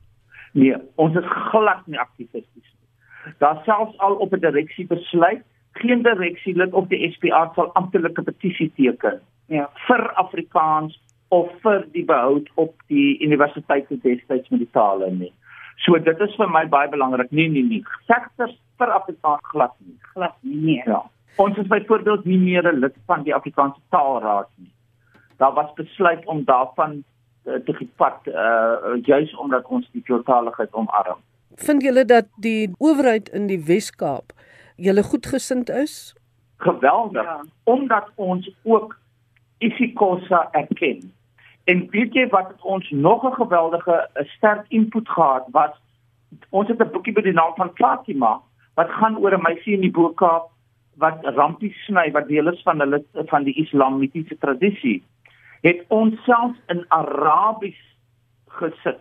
Nee, 0.54 0.76
ons 1.00 1.16
is 1.16 1.34
glad 1.52 1.88
nie 1.88 2.00
aktivisties 2.00 2.68
daar 3.38 3.62
selfs 3.64 3.98
al 3.98 4.16
op 4.16 4.34
'n 4.34 4.40
direksie 4.40 4.88
besluit 4.88 5.44
geen 5.72 6.02
direksielid 6.02 6.74
of 6.74 6.88
die 6.88 7.12
SPA 7.12 7.52
sal 7.56 7.74
amptelike 7.74 8.22
petisie 8.22 8.72
teken 8.76 9.20
ja 9.46 9.70
vir 9.88 10.12
Afrikaans 10.14 11.02
of 11.28 11.52
vir 11.62 11.88
die 11.92 12.06
behoud 12.06 12.50
op 12.56 12.74
die 12.88 13.24
universiteite 13.26 14.00
destyds 14.02 14.50
met 14.50 14.60
die 14.60 14.70
tale 14.72 15.12
nie. 15.12 15.34
So 15.86 15.98
dit 15.98 16.20
is 16.20 16.36
vir 16.38 16.50
my 16.50 16.66
baie 16.70 16.90
belangrik. 16.90 17.32
Nee 17.32 17.50
nee 17.50 17.64
nee. 17.64 17.84
Vegters 18.08 18.54
vir 18.78 18.94
Afrikaans 18.98 19.48
glad 19.54 19.74
nie. 19.80 19.98
Glad 20.14 20.36
nie. 20.42 20.60
Nee. 20.66 20.84
Ja. 20.86 21.02
Ons 21.42 21.58
is 21.58 21.68
byvoorbeeld 21.68 22.26
nie 22.26 22.38
meer 22.38 22.68
'n 22.74 22.80
lid 22.80 22.96
van 23.06 23.24
die 23.24 23.36
Afrikaanse 23.36 23.80
Taalraad 23.90 24.50
nie. 24.56 24.72
Daar 25.38 25.54
was 25.54 25.74
besluit 25.74 26.26
om 26.26 26.44
daarvan 26.46 27.04
uh, 27.46 27.56
te 27.66 27.74
gevat 27.74 28.28
uh 28.28 29.02
juis 29.02 29.36
omdat 29.36 29.66
ons 29.66 29.90
die 29.92 30.04
veeltaligheid 30.06 30.74
omarm 30.74 31.22
vind 31.56 31.84
julle 31.84 32.06
dat 32.06 32.28
die 32.36 32.72
owerheid 32.78 33.30
in 33.30 33.48
die 33.48 33.60
Wes-Kaap 33.66 34.34
julle 34.76 35.04
goedgesind 35.04 35.70
is? 35.70 36.16
Geweldig, 36.58 37.24
ja. 37.24 37.42
omdat 37.64 38.10
ons 38.16 38.50
ook 38.64 38.98
isiXhosa 39.58 40.48
erken. 40.52 41.14
En 41.64 41.88
weet 41.90 42.14
jy 42.14 42.28
wat 42.30 42.54
ons 42.62 42.90
nog 42.90 43.24
'n 43.26 43.34
geweldige 43.34 44.10
'n 44.14 44.26
sterk 44.26 44.66
input 44.68 45.10
gehad 45.10 45.46
was? 45.52 45.72
Ons 46.50 46.68
het 46.68 46.80
'n 46.82 46.92
boekie 46.92 47.14
by 47.14 47.22
die 47.22 47.34
naam 47.34 47.54
van 47.56 47.72
Fatima 47.76 48.42
wat 48.76 48.90
gaan 48.90 49.18
oor 49.18 49.34
'n 49.34 49.42
meisie 49.42 49.74
in 49.74 49.82
die 49.82 49.92
Boeskaap 49.92 50.50
wat 50.96 51.18
rampies 51.24 51.86
sny 51.86 52.12
wat 52.12 52.28
deel 52.28 52.48
is 52.48 52.62
van 52.62 52.80
hulle 52.80 53.04
van 53.14 53.44
die 53.44 53.54
islamitiese 53.54 54.38
tradisie. 54.38 55.04
Het 55.62 55.86
ons 55.88 56.24
selfs 56.24 56.60
in 56.68 56.86
Arabies 56.88 57.82
gesit 58.48 59.00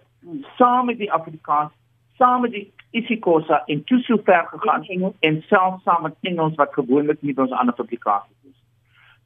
saam 0.57 0.87
met 0.87 0.99
die 0.99 1.13
Afrikaans 1.13 1.73
saam 2.17 2.41
met 2.41 2.51
die 2.51 2.73
isiXhosa 2.91 3.63
en 3.67 3.85
toe 3.85 3.99
so 3.99 4.17
ver 4.25 4.47
gegaan 4.47 5.15
en 5.21 5.43
selfs 5.49 5.83
saam 5.83 6.03
met 6.03 6.15
Engels 6.21 6.55
wat 6.55 6.73
gewoonlik 6.73 7.23
nie 7.23 7.37
ons 7.37 7.51
ander 7.51 7.75
publikasies 7.75 8.40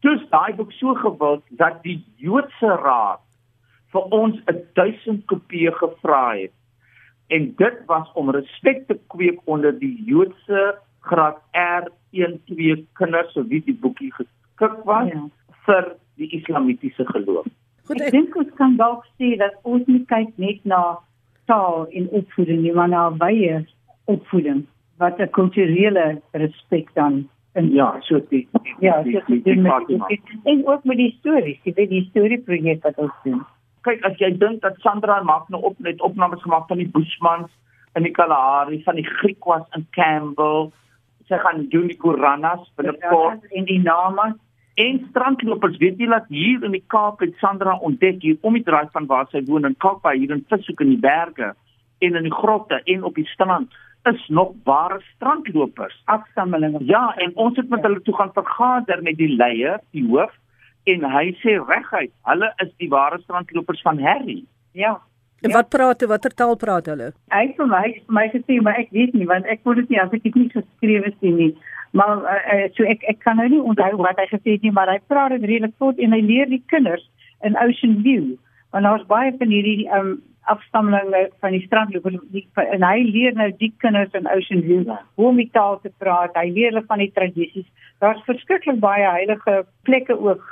is. 0.04 0.20
Dus 0.20 0.28
daai 0.30 0.54
boek 0.54 0.72
so 0.72 0.94
gewild 0.94 1.42
dat 1.60 1.82
die 1.82 1.98
Joodse 2.16 2.76
Raad 2.82 3.22
vir 3.94 4.10
ons 4.10 4.40
1000 4.74 5.24
kopieë 5.30 5.72
gevra 5.78 6.24
het. 6.34 6.52
En 7.32 7.54
dit 7.56 7.76
was 7.86 8.10
om 8.14 8.30
respek 8.30 8.86
te 8.86 8.98
kweek 9.08 9.40
onder 9.44 9.72
die 9.78 9.94
Joodse 10.04 10.74
graad 11.00 11.40
R12 11.52 12.84
kinders 12.92 13.32
so 13.32 13.44
wie 13.48 13.62
die 13.64 13.76
boekie 13.80 14.12
geskik 14.12 14.76
was 14.88 15.10
ja. 15.12 15.24
vir 15.66 15.90
die 16.20 16.30
islamitiese 16.38 17.06
geloof. 17.12 17.46
Goed, 17.88 18.00
ek, 18.00 18.08
ek 18.08 18.14
dink 18.16 18.36
ons 18.40 18.52
kan 18.60 18.76
dalk 18.80 19.04
sê 19.20 19.34
dat 19.40 19.56
ons 19.68 19.84
nie 19.90 20.02
kyk 20.08 20.32
net 20.40 20.62
na 20.68 20.80
taal 21.50 21.84
en 21.92 22.08
opvoeding 22.20 22.62
nie, 22.64 22.72
maar 22.72 22.88
na 22.88 23.08
wye 23.20 23.64
opvoeding 24.08 24.64
wat 25.02 25.20
'n 25.20 25.32
kulturele 25.36 26.20
respek 26.32 26.92
dan 26.94 27.24
en 27.54 27.70
ja, 27.72 27.88
so 28.02 28.18
die, 28.30 28.48
die 28.50 28.74
ja, 28.82 29.02
die, 29.02 29.20
die, 29.26 29.42
die, 29.42 29.54
die, 29.62 29.86
die, 29.86 29.98
die, 30.08 30.38
en 30.44 30.66
ook 30.66 30.84
met 30.84 30.98
die 30.98 31.12
stories, 31.18 31.58
jy 31.62 31.74
weet 31.76 31.92
die 31.92 32.06
storie 32.10 32.40
projek 32.42 32.82
wat 32.82 32.98
ons 32.98 33.14
doen. 33.22 33.42
Kyk 33.86 34.02
as 34.08 34.16
jy 34.18 34.32
dink 34.40 34.62
dat 34.64 34.80
Sandra 34.82 35.20
maak 35.22 35.46
nou 35.52 35.60
op 35.70 35.78
net 35.86 36.00
opnames 36.02 36.42
gemaak 36.42 36.66
van 36.70 36.82
die 36.82 36.88
Bushmans 36.90 37.52
in 37.94 38.06
die 38.08 38.14
Kalahari 38.16 38.80
van 38.82 38.98
die 38.98 39.06
Griekwas 39.06 39.66
in 39.78 39.86
Campbell. 39.94 40.72
Sy 41.28 41.38
gaan 41.44 41.68
doen 41.70 41.86
die 41.92 41.98
Koranas 42.00 42.64
binnekort 42.76 43.46
in 43.52 43.68
die 43.70 43.78
Namas. 43.78 44.34
En 44.80 44.98
strandlopers 45.12 45.78
weet 45.78 46.00
jy 46.02 46.08
dat 46.10 46.26
hier 46.34 46.64
in 46.66 46.74
die 46.74 46.82
Kaap 46.90 47.22
het 47.22 47.36
Sandra 47.38 47.76
ontdek 47.86 48.18
hier 48.24 48.40
om 48.42 48.58
die 48.58 48.64
draai 48.66 48.88
van 48.96 49.06
waar 49.06 49.28
sy 49.30 49.44
woon 49.46 49.68
in 49.68 49.78
Kaapstad 49.78 50.18
hier 50.18 50.34
in 50.34 50.42
Vishoek 50.50 50.82
in 50.82 50.96
die 50.96 51.02
berge 51.04 51.52
en 52.02 52.18
in 52.18 52.26
die 52.26 52.34
grotte 52.34 52.80
en 52.82 53.06
op 53.06 53.14
die 53.14 53.28
strand 53.30 53.70
is 54.10 54.28
nog 54.28 54.54
ware 54.64 55.00
strandlopers 55.14 55.96
afstammelinge 56.04 56.80
ja 56.84 57.06
en 57.16 57.32
ons 57.34 57.56
het 57.56 57.68
met 57.68 57.82
hulle 57.86 58.02
toe 58.04 58.14
gaan 58.14 58.32
vergader 58.36 59.02
met 59.02 59.16
die 59.16 59.32
leier 59.36 59.80
die 59.96 60.06
hoof 60.08 60.32
en 60.84 61.04
hy 61.08 61.24
sê 61.40 61.56
reguit, 61.60 62.12
hulle 62.28 62.50
is 62.62 62.70
die 62.82 62.90
ware 62.92 63.18
strandlopers 63.22 63.82
van 63.86 64.00
Harry. 64.04 64.42
Ja. 64.76 64.98
En 65.44 65.52
wat 65.52 65.68
praat 65.72 66.00
hulle? 66.00 66.12
Watter 66.12 66.34
taal 66.36 66.56
praat 66.60 66.88
hulle? 66.92 67.10
Hy 67.32 67.44
vir 67.56 67.68
my, 67.68 67.84
my 68.18 68.26
gesê, 68.32 68.58
maar 68.64 68.78
ek 68.80 68.92
weet 68.96 69.16
nie 69.16 69.28
want 69.28 69.48
ek 69.50 69.64
word 69.68 69.82
dit 69.82 69.94
nie 69.94 70.00
as 70.02 70.12
ek 70.16 70.24
dit 70.26 70.38
nie 70.40 70.50
geskrewe 70.52 71.12
sien 71.20 71.36
nie. 71.40 71.50
Maar 71.96 72.24
uh, 72.26 72.68
so 72.76 72.86
ek 72.90 73.04
ek 73.10 73.20
kan 73.24 73.38
nou 73.40 73.48
nie 73.52 73.62
onthou 73.62 73.92
wat 74.02 74.20
hy 74.20 74.28
gesê 74.32 74.56
het 74.56 74.64
nie, 74.66 74.74
maar 74.74 74.90
hy 74.92 75.00
praat 75.08 75.36
dit 75.36 75.48
redelik 75.48 75.76
goed 75.82 76.00
en 76.00 76.16
hy 76.16 76.22
leer 76.24 76.50
die 76.50 76.62
kinders 76.72 77.04
in 77.46 77.58
Ocean 77.60 78.00
View. 78.04 78.34
Want 78.74 78.88
daar's 78.88 79.08
baie 79.10 79.34
van 79.40 79.52
hierdie 79.52 79.88
um 79.96 80.16
afstammelinge 80.52 81.30
van 81.40 81.54
die 81.56 81.62
strandlopers 81.66 82.18
en 82.54 82.84
hy 82.84 82.98
leer 83.06 83.34
nou 83.38 83.48
die 83.60 83.72
kinders 83.82 84.12
in 84.18 84.28
Ocean 84.28 84.62
View 84.66 84.84
hoe 84.88 85.28
om 85.30 85.40
die 85.40 85.50
taal 85.52 85.78
te 85.80 85.92
praat. 86.02 86.36
Hy 86.36 86.50
leer 86.52 86.72
hulle 86.72 86.84
van 86.88 87.00
die 87.02 87.10
tradisies. 87.16 87.66
Daar's 88.04 88.22
verskriklik 88.28 88.80
baie 88.82 89.06
heilige 89.06 89.64
plekke 89.88 90.18
ook 90.20 90.44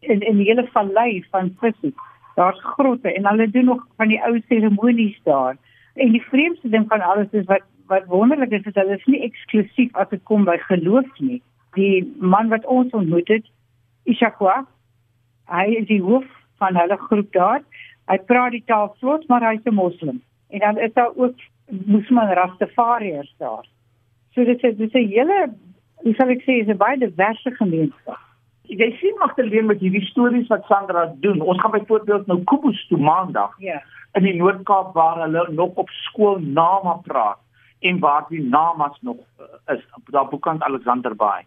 in 0.00 0.20
in 0.20 0.42
die 0.42 0.48
hele 0.50 0.66
vallei 0.74 1.24
van 1.30 1.52
Vishoek. 1.60 2.02
Daar's 2.36 2.60
grotte 2.74 3.12
en 3.12 3.26
hulle 3.30 3.50
doen 3.50 3.70
nog 3.72 3.86
van 3.96 4.08
die 4.12 4.20
ou 4.22 4.40
seremonies 4.48 5.18
daar. 5.24 5.56
En 5.94 6.12
die 6.12 6.22
vreemdste 6.22 6.68
ding 6.68 6.88
van 6.88 7.00
alles 7.00 7.30
is 7.30 7.46
wat 7.46 7.64
wat 7.86 8.06
wonderlik 8.10 8.50
is 8.50 8.64
is 8.64 8.72
dat 8.72 8.82
hulle 8.82 8.96
is 8.98 9.04
nie 9.06 9.22
eksklusief 9.22 9.94
as 9.94 10.08
dit 10.10 10.22
kom 10.22 10.44
by 10.44 10.56
geloof 10.66 11.06
nie. 11.18 11.42
Die 11.78 12.02
man 12.18 12.48
wat 12.48 12.66
ons 12.66 12.90
ontmoet 12.90 13.28
het, 13.28 13.46
Ishakwa, 14.04 14.64
hy 15.50 15.66
is 15.80 15.86
die 15.86 16.02
hoof 16.02 16.26
van 16.58 16.76
hulle 16.78 16.96
groep 16.96 17.32
daar. 17.32 17.62
Hy 18.06 18.18
praat 18.18 18.52
die 18.52 18.64
taal 18.66 18.94
vlot, 19.00 19.28
maar 19.28 19.42
hy's 19.50 19.64
'n 19.64 19.74
moslim. 19.74 20.22
En 20.50 20.58
dan 20.58 20.78
is 20.78 20.92
daar 20.92 21.12
ook 21.14 21.34
moslim 21.68 22.18
Rastafariërs 22.18 23.34
daar. 23.38 23.66
So 24.32 24.44
dit 24.44 24.62
is 24.64 24.76
dit 24.76 24.94
is 24.94 25.02
'n 25.02 25.08
hele, 25.08 25.54
hoe 25.94 26.14
sal 26.14 26.28
ek 26.28 26.42
sê, 26.42 26.60
is 26.62 26.68
'n 26.68 26.76
baie 26.76 26.98
diverse 26.98 27.50
gemeenskap 27.50 28.26
jy 28.68 28.88
sien 29.00 29.18
agterleen 29.24 29.66
met 29.70 29.80
hierdie 29.80 30.04
stories 30.10 30.48
wat 30.50 30.66
Sandra 30.66 31.06
doen. 31.22 31.40
Ons 31.40 31.60
gaan 31.60 31.70
byvoorbeeld 31.70 32.26
nou 32.26 32.42
Kubus 32.44 32.86
toe 32.88 32.98
maandag. 32.98 33.54
Ja. 33.62 33.82
In 34.12 34.22
die 34.22 34.34
Noord-Kaap 34.34 34.94
waar 34.94 35.20
hulle 35.22 35.46
nog 35.52 35.74
op 35.74 35.90
skool 36.08 36.38
nama 36.40 36.98
praat 37.04 37.38
en 37.80 37.98
waar 37.98 38.24
die 38.28 38.42
namas 38.42 38.98
nog 39.00 39.16
uh, 39.40 39.74
is 39.74 39.84
daar 40.10 40.28
bokant 40.28 40.62
Alexander 40.62 41.16
Bay. 41.16 41.44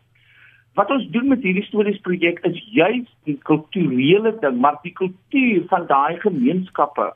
Wat 0.77 0.91
ons 0.91 1.07
doen 1.13 1.27
met 1.27 1.41
hierdie 1.43 1.65
stories 1.65 1.99
projek 2.05 2.39
is 2.47 2.59
juis 2.71 3.07
die 3.27 3.37
kulturele 3.47 4.35
ding, 4.39 4.59
maar 4.61 4.77
die 4.83 4.93
kultuur 4.93 5.65
van 5.71 5.87
daai 5.89 6.19
gemeenskappe 6.19 7.11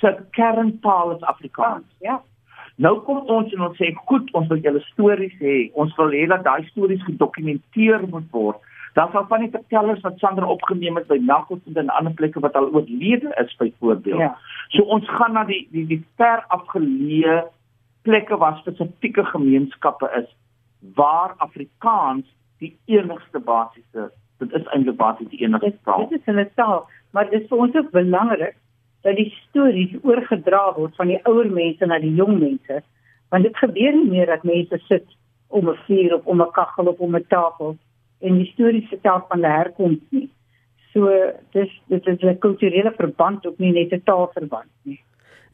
se 0.00 0.12
kerntaal 0.36 1.16
is 1.16 1.22
Afrikaans. 1.22 1.88
Ja. 2.04 2.20
Nou 2.76 2.98
kom 3.04 3.24
ons 3.32 3.52
en 3.52 3.66
ons 3.70 3.76
sê 3.80 3.90
goed, 4.08 4.28
ons 4.36 4.48
wil 4.52 4.60
julle 4.64 4.82
stories 4.92 5.36
hê. 5.40 5.58
Ons 5.74 5.96
wil 5.96 6.12
hê 6.12 6.26
dat 6.28 6.44
daai 6.44 6.66
stories 6.70 7.04
gedokumenteer 7.08 8.04
moet 8.12 8.28
word 8.32 8.60
Dan 8.96 9.10
sal 9.12 9.26
van 9.28 9.42
die 9.44 9.50
vertellers 9.52 10.00
wat 10.00 10.18
Sandra 10.18 10.46
opgeneem 10.48 10.96
het 10.96 11.08
by 11.10 11.18
Nakotsend 11.20 11.76
en 11.76 11.90
ander 11.92 12.14
plekke 12.16 12.40
wat 12.40 12.54
al 12.56 12.70
oorlede 12.72 13.28
is 13.42 13.56
byvoorbeeld. 13.60 14.22
Ja. 14.24 14.30
So 14.72 14.88
ons 14.96 15.08
gaan 15.18 15.36
na 15.36 15.42
die 15.44 15.66
die 15.72 15.84
die 15.90 16.00
ver 16.16 16.40
afgeleë 16.56 17.42
plekke 18.08 18.38
waar 18.40 18.56
spesifieke 18.62 19.26
gemeenskappe 19.34 20.08
is 20.22 20.30
waar 20.96 21.34
Afrikaans 21.44 22.24
die 22.58 22.76
enigste 22.86 23.38
basiese 23.38 24.10
dit 24.38 24.52
is 24.52 24.66
eintlik 24.74 24.96
basies 24.96 25.28
die 25.32 25.42
enigste 25.44 25.78
taal. 25.84 26.08
Dit 26.10 26.20
is 26.20 26.28
hulle 26.28 26.48
taal, 26.54 26.82
maar 27.10 27.30
dit 27.30 27.40
is 27.40 27.48
vir 27.48 27.62
ons 27.64 27.76
ook 27.76 27.90
belangrik 27.94 28.56
dat 29.06 29.16
die 29.16 29.30
stories 29.46 29.94
oorgedra 30.02 30.64
word 30.76 30.96
van 31.00 31.12
die 31.12 31.20
ouer 31.30 31.48
mense 31.50 31.86
na 31.86 31.98
die 32.02 32.14
jong 32.14 32.38
mense 32.40 32.82
want 33.34 33.42
dit 33.42 33.56
gebeur 33.58 33.94
nie 33.96 34.10
meer 34.10 34.30
dat 34.30 34.44
mense 34.46 34.78
sit 34.86 35.06
om 35.48 35.68
'n 35.68 35.78
vuur 35.86 36.14
of 36.14 36.26
om 36.26 36.42
'n 36.42 36.52
kaggel 36.58 36.86
of 36.92 36.98
om 36.98 37.16
'n 37.16 37.26
tafel 37.28 37.76
en 38.20 38.42
histories 38.42 38.88
vertel 38.88 39.24
van 39.28 39.38
hulle 39.38 39.52
herkoms 39.52 40.02
nie. 40.10 40.28
So 40.92 41.08
dis 41.52 41.72
dit 41.86 42.06
is 42.06 42.22
'n 42.22 42.38
kulturele 42.38 42.92
verband 42.92 43.46
ook 43.46 43.58
nie 43.58 43.72
net 43.72 43.92
'n 43.92 44.02
taalverband 44.04 44.70
nie. 44.82 45.00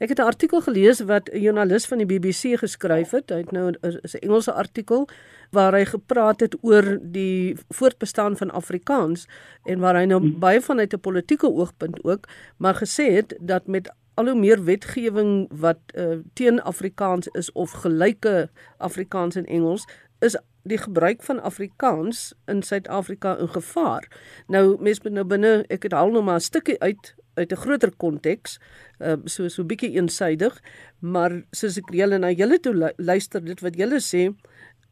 Ek 0.03 0.09
het 0.09 0.19
'n 0.19 0.31
artikel 0.33 0.61
gelees 0.61 1.01
wat 1.01 1.29
'n 1.31 1.39
joernalis 1.39 1.87
van 1.87 1.99
die 1.99 2.07
BBC 2.07 2.59
geskryf 2.59 3.11
het. 3.11 3.31
Hy 3.31 3.37
het 3.37 3.53
nou 3.53 3.71
'n 3.71 3.79
Engelse 4.21 4.53
artikel 4.53 5.09
waar 5.51 5.73
hy 5.73 5.85
gepraat 5.85 6.41
het 6.41 6.57
oor 6.61 6.99
die 7.03 7.57
voortbestaan 7.69 8.37
van 8.37 8.51
Afrikaans 8.51 9.29
en 9.65 9.79
waar 9.79 9.97
hy 9.97 10.05
nou 10.05 10.21
hmm. 10.21 10.39
baie 10.39 10.61
vanuit 10.61 10.93
'n 10.93 11.01
politieke 11.01 11.51
oogpunt 11.51 12.05
ook 12.05 12.29
maar 12.57 12.75
gesê 12.75 13.13
het 13.13 13.37
dat 13.41 13.67
met 13.67 13.93
al 14.15 14.25
hoe 14.25 14.35
meer 14.35 14.65
wetgewing 14.65 15.49
wat 15.51 15.79
uh, 15.95 16.17
teen 16.33 16.63
Afrikaans 16.63 17.29
is 17.29 17.53
of 17.53 17.71
gelyke 17.71 18.51
Afrikaans 18.77 19.35
en 19.35 19.47
Engels 19.47 19.89
is 20.19 20.37
die 20.63 20.79
gebruik 20.79 21.23
van 21.23 21.43
Afrikaans 21.43 22.35
in 22.47 22.63
Suid-Afrika 22.63 23.37
in 23.39 23.49
gevaar. 23.49 24.09
Nou 24.47 24.77
mens 24.83 25.03
moet 25.03 25.13
nou 25.13 25.25
binne 25.25 25.65
ek 25.69 25.83
het 25.83 25.93
al 25.93 26.11
nou 26.11 26.23
maar 26.23 26.41
'n 26.41 26.49
stukkie 26.51 26.81
uit 26.81 27.15
uit 27.35 27.53
'n 27.53 27.57
groter 27.57 27.97
konteks, 27.97 28.61
uh, 28.99 29.17
so 29.25 29.49
so 29.49 29.65
bietjie 29.65 29.91
eensaidig, 29.97 30.63
maar 30.99 31.43
soos 31.51 31.79
ek 31.79 31.91
julle 31.91 32.19
na 32.19 32.31
julle 32.31 32.61
toe 32.61 32.93
luister 32.97 33.45
dit 33.45 33.61
wat 33.61 33.77
julle 33.77 34.01
sê, 34.01 34.35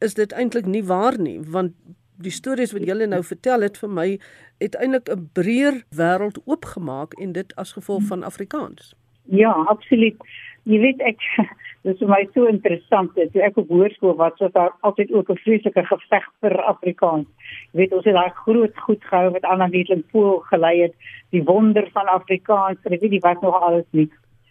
is 0.00 0.14
dit 0.14 0.32
eintlik 0.32 0.66
nie 0.66 0.84
waar 0.84 1.18
nie, 1.18 1.40
want 1.40 1.72
die 2.16 2.32
stories 2.32 2.72
wat 2.72 2.84
julle 2.84 3.06
nou 3.06 3.22
vertel 3.24 3.60
het 3.60 3.78
vir 3.78 3.90
my 3.90 4.18
het 4.60 4.76
eintlik 4.76 5.08
'n 5.08 5.28
breër 5.32 5.84
wêreld 5.96 6.38
oopgemaak 6.44 7.12
en 7.20 7.32
dit 7.32 7.56
as 7.56 7.72
gevolg 7.72 8.02
van 8.02 8.22
Afrikaans. 8.22 8.94
Ja, 9.24 9.52
absoluut. 9.52 10.16
Jy 10.62 10.78
weet 10.78 11.00
ek 11.00 11.20
dis 11.86 11.96
vir 11.96 12.10
my 12.12 12.20
so 12.34 12.48
interessant 12.48 13.14
dit 13.16 13.36
ek 13.46 13.56
op 13.60 13.70
hoërskool 13.72 14.16
was 14.18 14.34
so 14.36 14.50
daar 14.52 14.74
altyd 14.88 15.12
ook 15.16 15.30
'n 15.30 15.42
vreeslike 15.44 15.84
geveg 15.90 16.26
vir 16.40 16.54
Afrikaans. 16.72 17.26
Jy 17.72 17.78
weet 17.80 17.92
ons 17.92 18.04
het 18.04 18.14
daai 18.14 18.30
groot 18.44 18.76
goed 18.86 19.04
gehou 19.04 19.30
wat 19.32 19.44
Anna 19.44 19.68
Wetling 19.68 20.04
Pool 20.12 20.38
gelei 20.50 20.82
het, 20.82 20.94
die 21.30 21.42
wonder 21.42 21.88
van 21.92 22.06
Afrikaans, 22.06 22.78
ek 22.84 23.00
weet 23.00 23.10
nie 23.10 23.20
wat 23.20 23.40
nog 23.42 23.62
alles 23.62 23.88
nie. 23.90 24.10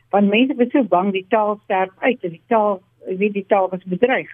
Want 0.09 0.29
mense 0.29 0.55
was 0.55 0.71
so 0.71 0.83
bang 0.83 1.11
die 1.11 1.25
taal 1.29 1.59
sterf 1.63 1.93
uit, 1.99 2.21
die 2.21 2.41
taal, 2.47 2.81
jy 3.07 3.17
weet 3.17 3.33
die 3.33 3.45
taal 3.45 3.69
was 3.69 3.83
bedreig. 3.83 4.29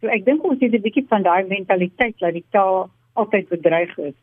So 0.00 0.08
ek 0.08 0.24
dink 0.24 0.44
ons 0.44 0.60
het 0.60 0.72
'n 0.72 0.82
bietjie 0.82 1.06
van 1.08 1.22
daai 1.22 1.44
mentaliteit 1.44 2.18
dat 2.18 2.32
die 2.32 2.46
taal 2.50 2.90
altyd 3.12 3.48
bedreig 3.48 3.98
is. 3.98 4.14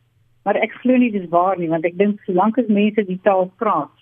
Maar 0.44 0.56
ek 0.56 0.72
glo 0.72 0.96
nie 0.96 1.10
dis 1.10 1.28
waar 1.28 1.58
nie, 1.58 1.68
want 1.68 1.84
ek 1.84 1.96
dink 1.96 2.20
solank 2.20 2.58
as 2.58 2.66
mense 2.66 3.06
die 3.06 3.20
taal 3.22 3.52
praat, 3.56 3.94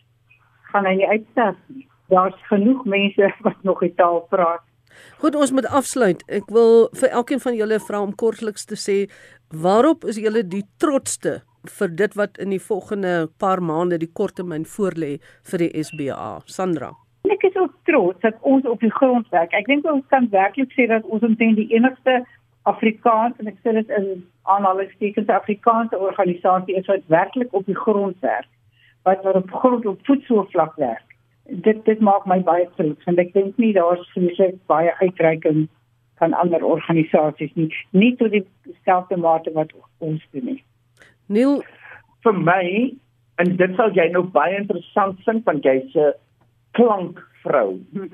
gaan 0.72 0.86
hy 0.86 0.94
nie 0.94 1.08
uitsterf 1.08 1.56
nie 1.68 1.86
daar's 2.12 2.46
genoeg 2.50 2.84
mense 2.84 3.32
wat 3.46 3.64
nog 3.68 3.80
die 3.86 3.94
taal 3.96 4.22
praat 4.34 4.68
Goed, 5.22 5.34
ons 5.34 5.52
moet 5.56 5.66
afsluit. 5.66 6.20
Ek 6.28 6.50
wil 6.52 6.90
vir 7.00 7.14
elkeen 7.16 7.40
van 7.40 7.54
julle 7.56 7.78
vra 7.80 8.02
om 8.04 8.12
kortliks 8.22 8.66
te 8.68 8.76
sê 8.76 8.96
waarop 9.64 10.04
is 10.08 10.18
julle 10.20 10.42
die 10.44 10.64
trotste 10.82 11.40
vir 11.78 11.94
dit 12.00 12.16
wat 12.18 12.38
in 12.42 12.50
die 12.50 12.60
volgende 12.60 13.12
paar 13.38 13.62
maande 13.62 13.98
die 14.02 14.10
korttermyn 14.20 14.66
voorlê 14.74 15.14
vir 15.50 15.64
die 15.64 15.84
SBA. 15.88 16.42
Sandra 16.46 16.92
Ek 17.30 17.44
is 17.46 17.56
ook 17.56 17.74
trots 17.86 18.20
dat 18.20 18.38
ons 18.40 18.66
op 18.66 18.80
die 18.82 18.90
grond 18.90 19.28
werk. 19.30 19.52
Ek 19.54 19.68
dink 19.70 19.86
ons 19.86 20.06
kan 20.10 20.26
werklik 20.32 20.72
sê 20.74 20.88
dat 20.90 21.06
ons 21.06 21.22
omtrent 21.22 21.56
die 21.60 21.70
enigste 21.74 22.22
Afrikaans 22.70 23.38
en 23.38 23.50
ek 23.50 23.60
sê 23.62 23.74
dit 23.78 23.94
in 23.98 24.24
aanhalingstekens 24.50 25.30
Afrikaanse 25.30 25.98
organisasie 25.98 26.76
is 26.78 26.90
wat 26.90 27.06
werklik 27.14 27.54
op 27.54 27.66
die 27.70 27.78
grond 27.78 28.18
werk. 28.26 28.50
Wat 29.06 29.22
wat 29.26 29.38
op 29.38 29.54
grond 29.62 29.86
op 29.86 30.02
voetsoervlak 30.06 30.76
werk. 30.82 31.11
Dit 31.44 31.84
dit 31.84 32.00
maak 32.00 32.26
my 32.26 32.38
baie 32.40 32.68
trots 32.76 33.06
en 33.10 33.18
ek 33.18 33.32
dink 33.34 33.58
nie 33.58 33.72
daar's 33.74 34.04
vreeslik 34.14 34.58
baie 34.70 34.92
uitreiking 35.00 35.68
van 36.22 36.34
ander 36.38 36.64
organisasies 36.64 37.50
nie, 37.58 37.68
nie 37.90 38.12
tot 38.16 38.30
die 38.30 38.44
selfde 38.84 39.16
mate 39.16 39.50
wat 39.56 39.72
ons 39.98 40.22
doen 40.32 40.52
nie. 40.52 40.60
Neil 41.26 41.62
vir 42.22 42.38
my 42.38 42.64
en 43.42 43.56
dit 43.58 43.76
sal 43.76 43.90
jy 43.96 44.06
nou 44.14 44.22
baie 44.36 44.56
interessant 44.60 45.18
vind 45.26 45.44
want 45.48 45.66
jy's 45.66 45.96
'n 45.96 46.12
klankvrou. 46.78 47.80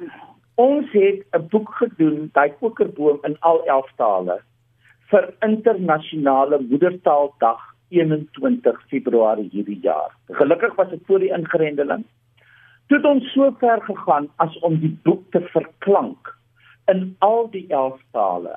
Ons 0.59 0.91
het 0.93 1.21
'n 1.37 1.49
boek 1.53 1.75
gedoen, 1.81 2.31
daai 2.35 2.51
kokerboom 2.61 3.21
in 3.25 3.37
al 3.41 3.63
11 3.67 3.93
tale 3.97 4.41
vir 5.11 5.29
internasionale 5.47 6.59
moedertaaldag 6.71 7.61
21 7.89 8.81
Februarie 8.91 9.49
hierdie 9.53 9.81
jaar. 9.83 10.13
Gelukkig 10.41 10.75
was 10.77 10.91
dit 10.91 11.01
voor 11.07 11.19
die 11.19 11.33
ingrendeling. 11.33 12.05
Toe 12.89 12.97
het 12.97 13.07
ons 13.07 13.33
so 13.33 13.51
ver 13.61 13.83
gegaan 13.85 14.31
as 14.37 14.55
om 14.65 14.79
die 14.81 14.95
boek 15.05 15.21
te 15.31 15.43
verklank 15.53 16.31
in 16.89 17.17
al 17.25 17.51
die 17.53 17.67
11 17.69 18.01
tale. 18.17 18.55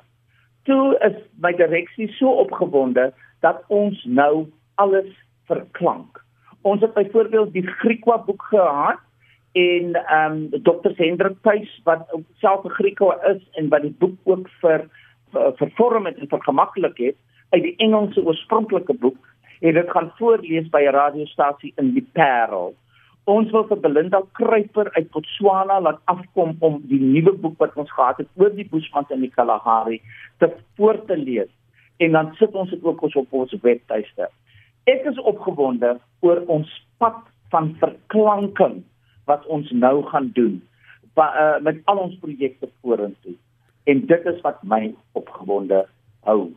Toe 0.64 0.96
is 1.04 1.18
my 1.44 1.52
direksie 1.58 2.08
so 2.16 2.32
opgewonde 2.40 3.10
dat 3.44 3.60
ons 3.68 4.04
nou 4.04 4.46
alles 4.80 5.10
verklank. 5.50 6.22
Ons 6.62 6.80
het 6.80 6.94
byvoorbeeld 6.94 7.52
die 7.52 7.66
Griekwa 7.66 8.16
boek 8.24 8.42
gehad 8.48 9.04
en 9.52 9.94
ehm 10.00 10.32
um, 10.32 10.62
Dr. 10.64 10.96
Hendrik 10.96 11.36
Tuis 11.42 11.80
wat 11.84 12.08
self 12.40 12.64
'n 12.64 12.76
Griekwa 12.78 13.18
is 13.34 13.42
en 13.52 13.68
wat 13.68 13.82
die 13.82 13.96
boek 13.98 14.16
ook 14.24 14.48
vir 14.60 14.88
vervorm 15.60 16.06
het 16.06 16.16
en 16.16 16.28
vergemaklik 16.28 16.98
het 16.98 17.16
uit 17.50 17.62
die 17.62 17.76
Engelse 17.76 18.24
oorspronklike 18.24 18.94
boek 18.94 19.28
en 19.60 19.74
dit 19.74 19.90
gaan 19.90 20.12
voorlees 20.16 20.68
by 20.68 20.80
'n 20.88 20.96
radiostasie 20.96 21.72
in 21.76 21.92
die 21.92 22.08
Parel. 22.12 22.74
Ons 23.30 23.52
wil 23.54 23.62
vir 23.70 23.78
Belinda 23.78 24.18
Kruiper 24.34 24.88
uit 24.96 25.10
Botswana 25.14 25.76
laat 25.80 26.00
afkom 26.10 26.56
om 26.58 26.80
die 26.90 26.98
nuwe 26.98 27.36
boek 27.38 27.60
wat 27.62 27.76
ons 27.78 27.90
gehad 27.94 28.18
het 28.18 28.30
oor 28.34 28.50
die 28.56 28.66
Bushmans 28.66 29.12
in 29.14 29.22
die 29.22 29.30
Kalahari 29.30 30.00
te 30.42 30.48
voor 30.74 30.98
te 31.06 31.16
lees 31.16 31.50
en 32.02 32.16
dan 32.18 32.32
sit 32.40 32.54
ons 32.58 32.70
dit 32.70 32.82
ook 32.82 33.02
op 33.02 33.32
ons 33.32 33.54
webtuiste. 33.62 34.26
Ek 34.90 35.06
is 35.06 35.20
opgewonde 35.22 36.00
oor 36.26 36.42
ons 36.50 36.66
pad 36.98 37.20
van 37.54 37.76
verklanking 37.78 38.80
wat 39.30 39.46
ons 39.46 39.70
nou 39.70 40.02
gaan 40.10 40.32
doen 40.34 40.58
ba, 41.14 41.28
uh, 41.30 41.62
met 41.62 41.78
al 41.84 42.02
ons 42.08 42.18
projekte 42.18 42.66
vorentoe. 42.82 43.36
En 43.86 44.02
dit 44.06 44.26
is 44.26 44.40
wat 44.42 44.58
my 44.66 44.94
opgewonde 45.18 45.84
hou. 46.26 46.50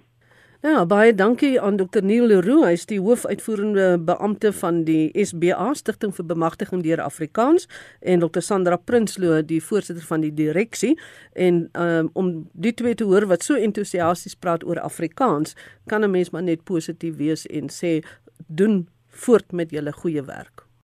Ja, 0.65 0.79
baie 0.89 1.11
dankie 1.13 1.59
aan 1.61 1.75
Dr. 1.77 2.01
Neil 2.01 2.25
Leroux, 2.25 2.63
hy 2.65 2.71
is 2.73 2.87
die 2.89 2.97
hoofuitvoerende 2.97 3.99
beampte 4.01 4.49
van 4.63 4.79
die 4.87 5.11
SBA 5.13 5.67
Stichting 5.77 6.15
vir 6.17 6.25
Bemagtiging 6.25 6.81
deur 6.81 7.03
Afrikaans 7.03 7.67
en 8.01 8.23
Dr. 8.23 8.41
Sandra 8.41 8.79
Prinsloo, 8.81 9.43
die 9.45 9.59
voorsitter 9.61 10.07
van 10.09 10.25
die 10.25 10.33
direksie. 10.33 10.95
En 11.37 11.67
um, 11.77 12.09
om 12.17 12.33
die 12.57 12.73
twee 12.73 12.97
te 12.97 13.05
hoor 13.05 13.29
wat 13.29 13.45
so 13.45 13.61
entoesiasties 13.61 14.33
praat 14.41 14.65
oor 14.65 14.81
Afrikaans, 14.81 15.53
kan 15.85 16.01
'n 16.01 16.09
mens 16.17 16.33
maar 16.33 16.47
net 16.49 16.65
positief 16.65 17.21
wees 17.21 17.45
en 17.45 17.69
sê 17.69 18.01
doen 18.47 18.87
voort 19.21 19.51
met 19.51 19.69
julle 19.69 19.93
goeie 19.93 20.25
werk. 20.25 20.64